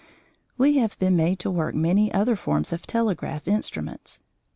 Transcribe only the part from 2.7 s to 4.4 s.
of telegraph instruments.